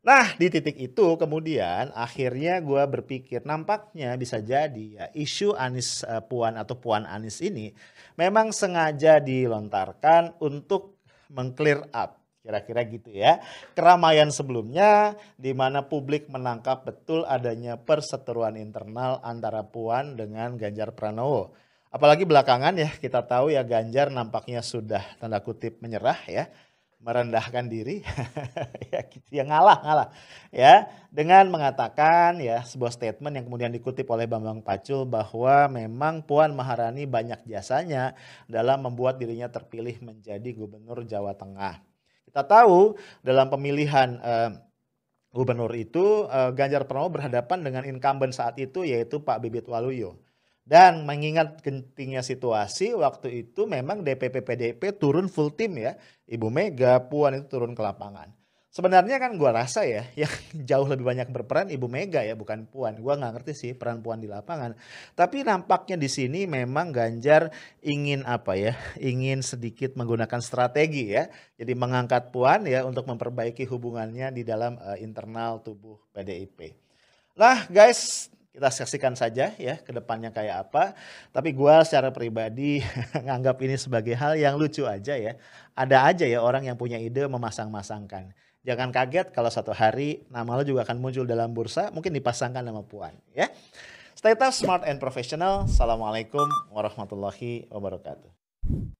Nah 0.00 0.32
di 0.32 0.48
titik 0.48 0.80
itu 0.80 1.20
kemudian 1.20 1.92
akhirnya 1.92 2.56
gue 2.64 2.80
berpikir 2.88 3.44
nampaknya 3.44 4.16
bisa 4.16 4.40
jadi 4.40 4.84
ya 4.96 5.04
isu 5.12 5.52
Anis 5.52 6.00
uh, 6.08 6.24
Puan 6.24 6.56
atau 6.56 6.72
Puan 6.80 7.04
Anis 7.04 7.44
ini 7.44 7.68
memang 8.16 8.48
sengaja 8.48 9.20
dilontarkan 9.20 10.40
untuk 10.40 10.96
mengclear 11.28 11.84
up 11.92 12.16
kira-kira 12.40 12.80
gitu 12.88 13.12
ya 13.12 13.44
keramaian 13.76 14.32
sebelumnya 14.32 15.20
di 15.36 15.52
mana 15.52 15.84
publik 15.84 16.32
menangkap 16.32 16.88
betul 16.88 17.28
adanya 17.28 17.76
perseteruan 17.76 18.56
internal 18.56 19.20
antara 19.20 19.68
Puan 19.68 20.16
dengan 20.16 20.56
Ganjar 20.56 20.96
Pranowo. 20.96 21.52
Apalagi 21.92 22.24
belakangan 22.24 22.72
ya 22.72 22.88
kita 22.88 23.20
tahu 23.28 23.52
ya 23.52 23.60
Ganjar 23.68 24.08
nampaknya 24.08 24.64
sudah 24.64 25.04
tanda 25.20 25.44
kutip 25.44 25.76
menyerah 25.84 26.16
ya 26.24 26.48
merendahkan 27.00 27.64
diri 27.64 28.04
ya 28.92 29.00
gitu 29.08 29.28
ya 29.32 29.44
ngalah 29.48 29.80
ngalah 29.80 30.08
ya 30.52 30.84
dengan 31.08 31.48
mengatakan 31.48 32.36
ya 32.44 32.60
sebuah 32.60 32.92
statement 32.92 33.40
yang 33.40 33.44
kemudian 33.48 33.72
dikutip 33.72 34.04
oleh 34.12 34.28
Bambang 34.28 34.60
Pacul 34.60 35.08
bahwa 35.08 35.66
memang 35.72 36.20
Puan 36.20 36.52
Maharani 36.52 37.08
banyak 37.08 37.48
jasanya 37.48 38.12
dalam 38.44 38.84
membuat 38.84 39.16
dirinya 39.16 39.48
terpilih 39.48 39.96
menjadi 40.04 40.52
gubernur 40.52 41.00
Jawa 41.08 41.32
Tengah. 41.32 41.80
Kita 42.28 42.44
tahu 42.44 42.94
dalam 43.24 43.48
pemilihan 43.48 44.20
eh, 44.20 44.50
gubernur 45.32 45.72
itu 45.72 46.28
eh, 46.28 46.52
Ganjar 46.52 46.84
Pranowo 46.84 47.16
berhadapan 47.16 47.64
dengan 47.64 47.82
incumbent 47.88 48.36
saat 48.36 48.60
itu 48.60 48.84
yaitu 48.84 49.24
Pak 49.24 49.40
Bibit 49.40 49.64
Waluyo. 49.72 50.20
Dan 50.64 51.02
mengingat 51.02 51.64
gentingnya 51.64 52.22
situasi 52.22 52.94
waktu 52.94 53.48
itu 53.48 53.66
memang 53.66 54.06
DPP 54.06 54.44
PDP 54.44 54.94
turun 54.94 55.26
full 55.26 55.50
tim 55.50 55.74
ya. 55.80 55.98
Ibu 56.30 56.46
Mega, 56.46 57.02
Puan 57.10 57.34
itu 57.34 57.50
turun 57.50 57.74
ke 57.74 57.82
lapangan. 57.82 58.40
Sebenarnya 58.70 59.18
kan 59.18 59.34
gua 59.34 59.50
rasa 59.50 59.82
ya 59.82 60.06
yang 60.22 60.30
jauh 60.54 60.86
lebih 60.86 61.02
banyak 61.02 61.26
berperan 61.34 61.74
Ibu 61.74 61.90
Mega 61.90 62.22
ya 62.22 62.38
bukan 62.38 62.70
Puan. 62.70 63.02
Gua 63.02 63.18
nggak 63.18 63.42
ngerti 63.42 63.52
sih 63.58 63.72
peran 63.74 63.98
Puan 63.98 64.22
di 64.22 64.30
lapangan. 64.30 64.78
Tapi 65.18 65.42
nampaknya 65.42 65.98
di 65.98 66.06
sini 66.06 66.46
memang 66.46 66.94
Ganjar 66.94 67.50
ingin 67.82 68.22
apa 68.22 68.54
ya? 68.54 68.78
Ingin 69.02 69.42
sedikit 69.42 69.98
menggunakan 69.98 70.38
strategi 70.38 71.10
ya. 71.10 71.26
Jadi 71.58 71.74
mengangkat 71.74 72.30
Puan 72.30 72.62
ya 72.70 72.86
untuk 72.86 73.10
memperbaiki 73.10 73.66
hubungannya 73.66 74.30
di 74.30 74.46
dalam 74.46 74.78
uh, 74.78 74.94
internal 75.02 75.58
tubuh 75.66 75.98
PDIP. 76.14 76.70
Lah 77.34 77.66
guys, 77.66 78.30
kita 78.50 78.68
saksikan 78.68 79.14
saja 79.14 79.54
ya 79.54 79.78
ke 79.78 79.90
depannya 79.94 80.34
kayak 80.34 80.68
apa. 80.68 80.98
Tapi 81.30 81.54
gue 81.54 81.74
secara 81.86 82.10
pribadi 82.10 82.82
nganggap 83.26 83.56
ini 83.62 83.78
sebagai 83.78 84.14
hal 84.18 84.34
yang 84.34 84.58
lucu 84.58 84.84
aja 84.84 85.14
ya. 85.14 85.38
Ada 85.78 85.96
aja 86.10 86.24
ya 86.26 86.42
orang 86.42 86.66
yang 86.66 86.74
punya 86.74 86.98
ide 86.98 87.24
memasang-masangkan. 87.30 88.34
Jangan 88.60 88.92
kaget 88.92 89.32
kalau 89.32 89.48
satu 89.48 89.72
hari 89.72 90.28
nama 90.28 90.52
lo 90.52 90.62
juga 90.66 90.84
akan 90.84 91.00
muncul 91.00 91.24
dalam 91.24 91.56
bursa, 91.56 91.88
mungkin 91.96 92.12
dipasangkan 92.12 92.60
nama 92.60 92.84
Puan 92.84 93.16
ya. 93.32 93.48
Stay 94.12 94.36
tough, 94.36 94.52
smart 94.52 94.84
and 94.84 95.00
professional. 95.00 95.64
Assalamualaikum 95.64 96.44
warahmatullahi 96.68 97.72
wabarakatuh. 97.72 98.99